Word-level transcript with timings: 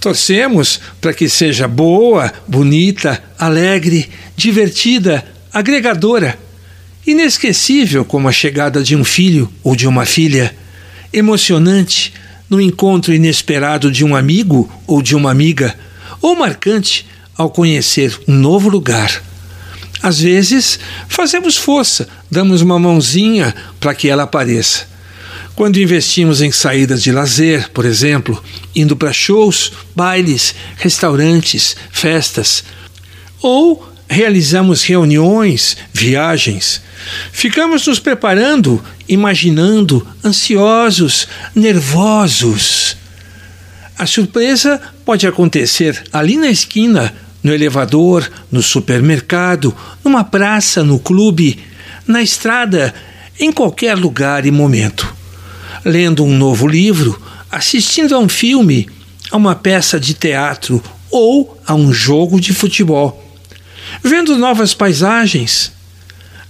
Torcemos 0.00 0.80
para 0.98 1.12
que 1.12 1.28
seja 1.28 1.68
boa, 1.68 2.32
bonita, 2.48 3.22
alegre, 3.38 4.08
divertida, 4.34 5.22
agregadora, 5.52 6.38
inesquecível 7.06 8.02
como 8.02 8.28
a 8.28 8.32
chegada 8.32 8.82
de 8.82 8.96
um 8.96 9.04
filho 9.04 9.52
ou 9.62 9.76
de 9.76 9.86
uma 9.86 10.06
filha, 10.06 10.56
emocionante 11.12 12.14
no 12.48 12.58
encontro 12.58 13.12
inesperado 13.12 13.92
de 13.92 14.02
um 14.02 14.16
amigo 14.16 14.72
ou 14.86 15.02
de 15.02 15.14
uma 15.14 15.30
amiga, 15.30 15.78
ou 16.22 16.34
marcante 16.34 17.06
ao 17.36 17.50
conhecer 17.50 18.18
um 18.26 18.34
novo 18.34 18.70
lugar. 18.70 19.22
Às 20.02 20.18
vezes, 20.18 20.80
fazemos 21.08 21.58
força, 21.58 22.08
damos 22.30 22.62
uma 22.62 22.78
mãozinha 22.78 23.54
para 23.78 23.94
que 23.94 24.08
ela 24.08 24.22
apareça. 24.22 24.89
Quando 25.60 25.78
investimos 25.78 26.40
em 26.40 26.50
saídas 26.50 27.02
de 27.02 27.12
lazer, 27.12 27.68
por 27.68 27.84
exemplo, 27.84 28.42
indo 28.74 28.96
para 28.96 29.12
shows, 29.12 29.70
bailes, 29.94 30.54
restaurantes, 30.78 31.76
festas, 31.92 32.64
ou 33.42 33.86
realizamos 34.08 34.82
reuniões, 34.82 35.76
viagens, 35.92 36.80
ficamos 37.30 37.86
nos 37.86 37.98
preparando, 37.98 38.82
imaginando, 39.06 40.06
ansiosos, 40.24 41.28
nervosos. 41.54 42.96
A 43.98 44.06
surpresa 44.06 44.80
pode 45.04 45.26
acontecer 45.26 46.02
ali 46.10 46.38
na 46.38 46.48
esquina, 46.48 47.14
no 47.42 47.52
elevador, 47.52 48.26
no 48.50 48.62
supermercado, 48.62 49.76
numa 50.02 50.24
praça, 50.24 50.82
no 50.82 50.98
clube, 50.98 51.62
na 52.06 52.22
estrada, 52.22 52.94
em 53.38 53.52
qualquer 53.52 53.94
lugar 53.94 54.46
e 54.46 54.50
momento 54.50 55.19
lendo 55.84 56.24
um 56.24 56.36
novo 56.36 56.66
livro, 56.66 57.20
assistindo 57.50 58.14
a 58.14 58.18
um 58.18 58.28
filme, 58.28 58.88
a 59.30 59.36
uma 59.36 59.54
peça 59.54 59.98
de 59.98 60.14
teatro 60.14 60.82
ou 61.10 61.60
a 61.66 61.74
um 61.74 61.92
jogo 61.92 62.40
de 62.40 62.52
futebol, 62.52 63.38
vendo 64.02 64.36
novas 64.36 64.74
paisagens. 64.74 65.72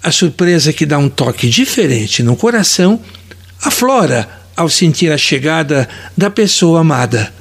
A 0.03 0.11
surpresa 0.11 0.73
que 0.73 0.87
dá 0.87 0.99
um 0.99 1.09
toque 1.09 1.49
diferente 1.49 2.23
no 2.23 2.35
coração 2.35 3.01
aflora 3.63 4.29
ao 4.57 4.69
sentir 4.69 5.13
a 5.13 5.19
chegada 5.19 5.89
da 6.17 6.31
pessoa 6.31 6.81
amada. 6.81 7.33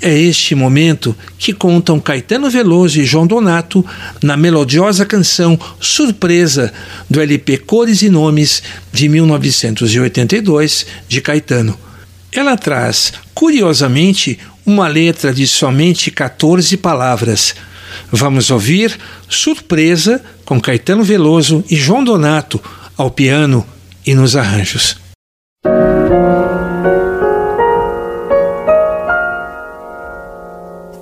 É 0.00 0.16
este 0.16 0.54
momento 0.54 1.16
que 1.38 1.52
contam 1.52 2.00
Caetano 2.00 2.50
Veloso 2.50 3.00
e 3.00 3.04
João 3.04 3.26
Donato 3.26 3.84
na 4.22 4.36
melodiosa 4.36 5.06
canção 5.06 5.58
Surpresa 5.80 6.72
do 7.08 7.20
LP 7.20 7.58
Cores 7.58 8.02
e 8.02 8.10
Nomes 8.10 8.62
de 8.92 9.08
1982 9.08 10.86
de 11.08 11.20
Caetano. 11.20 11.78
Ela 12.32 12.56
traz, 12.56 13.12
curiosamente, 13.32 14.38
uma 14.66 14.88
letra 14.88 15.32
de 15.32 15.46
somente 15.46 16.10
14 16.10 16.76
palavras. 16.76 17.54
Vamos 18.10 18.50
ouvir 18.50 18.98
Surpresa 19.28 20.20
com 20.44 20.60
Caetano 20.60 21.04
Veloso 21.04 21.64
e 21.70 21.76
João 21.76 22.02
Donato 22.02 22.60
ao 22.96 23.10
piano 23.10 23.66
e 24.06 24.14
nos 24.14 24.36
arranjos. 24.36 24.96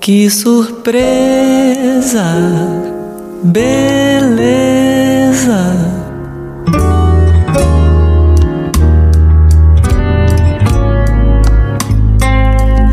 Que 0.05 0.29
surpresa, 0.29 1.79
beleza. 3.41 4.43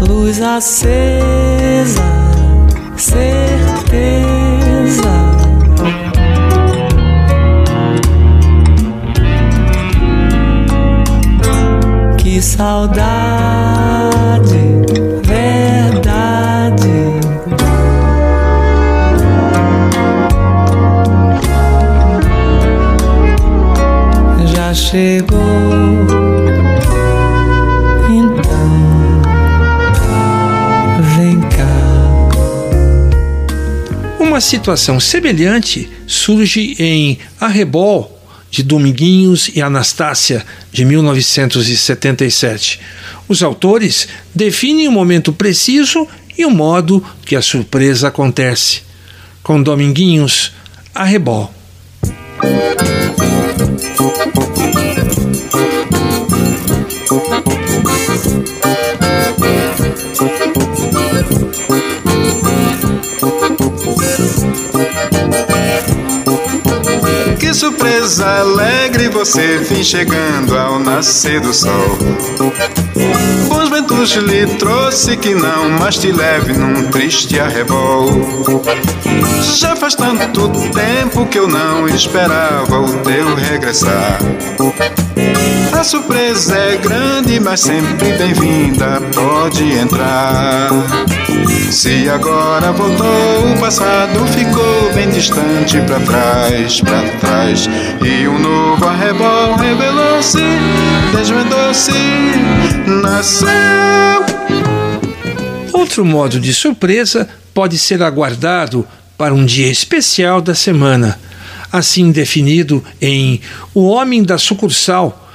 Luz 0.07 0.41
acesa, 0.41 2.01
certeza. 2.97 4.31
Que 12.19 12.41
saudade 12.41 13.51
chegou. 24.91 25.39
Então, 28.11 29.23
vem 31.17 31.41
cá. 31.41 31.79
Uma 34.19 34.41
situação 34.41 34.99
semelhante 34.99 35.89
surge 36.07 36.75
em 36.79 37.19
Arrebol, 37.41 38.19
de 38.51 38.65
Dominguinhos 38.65 39.49
e 39.55 39.63
Anastácia, 39.63 40.45
de 40.73 40.85
1977. 40.85 42.81
Os 43.29 43.45
autores 43.45 44.09
definem 44.35 44.89
o 44.89 44.93
momento 44.93 45.33
preciso 45.33 46.09
e 46.37 46.45
o 46.45 46.51
modo 46.51 47.05
que 47.25 47.37
a 47.37 47.43
surpresa 47.43 48.09
acontece. 48.09 48.83
Com 49.41 49.63
Dominguinhos, 49.63 50.53
Arrebol. 50.93 51.55
Que 67.39 67.53
surpresa 67.53 68.27
alegre 68.41 69.09
você 69.09 69.59
vem 69.59 69.85
chegando 69.85 70.57
ao 70.57 70.79
nascer 70.79 71.41
do 71.41 71.53
sol. 71.53 71.99
Ventos 73.81 74.11
lhe 74.11 74.47
trouxe 74.59 75.17
que 75.17 75.35
não 75.35 75.71
mais 75.71 75.97
te 75.97 76.13
leve 76.13 76.53
num 76.53 76.91
triste 76.91 77.41
arrebol. 77.41 78.11
Já 79.59 79.75
faz 79.75 79.95
tanto 79.95 80.51
tempo 80.71 81.25
que 81.25 81.39
eu 81.39 81.49
não 81.49 81.89
esperava 81.89 82.79
o 82.79 82.93
teu 82.99 83.35
regressar. 83.35 84.19
A 85.73 85.83
surpresa 85.83 86.55
é 86.59 86.77
grande, 86.77 87.41
mas 87.41 87.61
sempre 87.61 88.13
bem-vinda, 88.19 89.01
pode 89.15 89.73
entrar. 89.73 90.69
Se 91.81 92.11
agora 92.11 92.73
voltou, 92.73 93.55
o 93.55 93.59
passado 93.59 94.27
ficou 94.27 94.93
bem 94.93 95.09
distante 95.09 95.81
para 95.87 95.99
trás, 96.01 96.79
para 96.83 97.09
trás. 97.17 97.67
E 98.05 98.29
um 98.29 98.39
novo 98.39 98.85
arrebol 98.85 99.57
revelou-se, 99.57 100.37
desvendou-se, 101.17 101.91
nasceu. 102.87 103.49
Outro 105.73 106.05
modo 106.05 106.39
de 106.39 106.53
surpresa 106.53 107.27
pode 107.55 107.79
ser 107.79 108.03
aguardado 108.03 108.87
para 109.17 109.33
um 109.33 109.47
dia 109.47 109.71
especial 109.71 110.43
da 110.43 110.55
semana 110.55 111.19
assim 111.73 112.13
definido 112.13 112.85
em 113.01 113.41
O 113.73 113.87
Homem 113.87 114.23
da 114.23 114.37
Sucursal, 114.37 115.31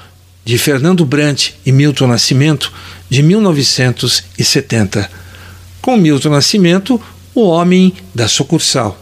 de 0.46 0.60
Fernando 0.60 1.08
Brant 1.08 1.54
e 1.66 1.72
Milton 1.72 2.06
Nascimento, 2.06 2.72
de 3.10 3.24
1970. 3.24 5.25
Com 5.86 5.98
Milton 5.98 6.30
Nascimento, 6.30 7.00
O 7.36 7.44
Homem 7.44 7.94
da 8.12 8.28
Sucursal. 8.28 8.98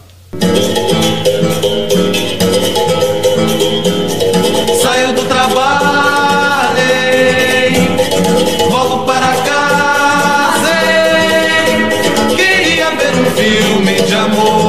Saio 4.81 5.13
do 5.13 5.23
trabalho, 5.23 6.81
volto 8.69 9.05
para 9.05 9.33
casa. 9.43 10.75
Queria 12.35 12.89
ver 12.97 13.15
um 13.15 13.31
filme 13.31 14.01
de 14.01 14.13
amor. 14.13 14.62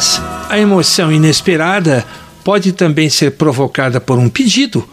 Mas 0.00 0.18
a 0.48 0.58
emoção 0.58 1.12
inesperada 1.12 2.06
pode 2.42 2.72
também 2.72 3.10
ser 3.10 3.32
provocada 3.32 4.00
por 4.00 4.18
um 4.18 4.30
pedido, 4.30 4.88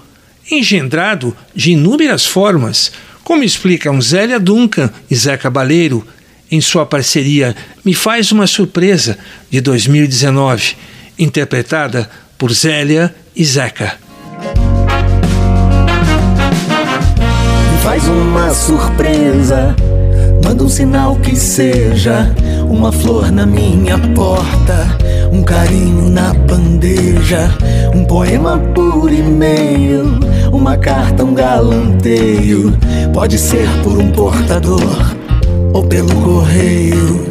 engendrado 0.51 1.33
de 1.55 1.71
inúmeras 1.71 2.25
formas, 2.25 2.91
como 3.23 3.41
explicam 3.41 4.01
Zélia 4.01 4.37
Duncan 4.37 4.89
e 5.09 5.15
Zé 5.15 5.37
Cabaleiro 5.37 6.05
em 6.51 6.59
sua 6.59 6.85
parceria 6.85 7.55
Me 7.85 7.93
Faz 7.93 8.33
Uma 8.33 8.45
Surpresa 8.47 9.17
de 9.49 9.61
2019, 9.61 10.75
interpretada 11.17 12.09
por 12.37 12.51
Zélia 12.51 13.15
e 13.33 13.45
Zeca. 13.45 13.97
Me 17.71 17.81
faz 17.81 18.03
uma 18.09 18.53
surpresa, 18.53 19.73
manda 20.47 20.63
um 20.63 20.69
sinal 20.69 21.17
que 21.17 21.35
seja 21.35 22.33
uma 22.69 22.89
flor 22.89 23.29
na 23.33 23.45
minha 23.45 23.97
porta, 24.15 24.97
um 25.29 25.43
carinho 25.43 26.09
na 26.09 26.33
bandeja, 26.33 27.49
um 27.93 28.05
poema 28.05 28.57
por 28.73 29.11
e-mail, 29.11 30.05
uma 30.53 30.77
carta, 30.77 31.25
um 31.25 31.33
galanteio. 31.33 32.73
Pode 33.13 33.37
ser 33.37 33.67
por 33.83 33.99
um 33.99 34.09
portador 34.09 35.15
ou 35.73 35.83
pelo 35.83 36.15
correio. 36.21 37.27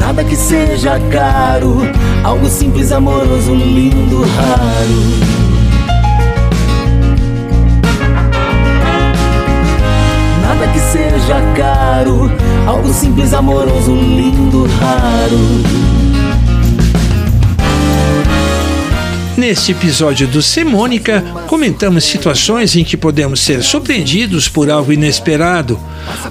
Nada 0.00 0.24
que 0.24 0.34
seja 0.34 0.98
caro, 1.12 1.76
algo 2.24 2.48
simples, 2.48 2.90
amoroso, 2.90 3.54
lindo, 3.54 4.22
raro. 4.22 5.47
Seja 11.20 11.40
caro, 11.56 12.30
algo 12.66 12.92
simples, 12.92 13.32
amoroso, 13.32 13.94
lindo, 13.94 14.66
raro. 14.80 16.07
Neste 19.38 19.70
episódio 19.70 20.26
do 20.26 20.42
Semônica, 20.42 21.22
comentamos 21.46 22.02
situações 22.02 22.74
em 22.74 22.82
que 22.82 22.96
podemos 22.96 23.38
ser 23.38 23.62
surpreendidos 23.62 24.48
por 24.48 24.68
algo 24.68 24.92
inesperado. 24.92 25.78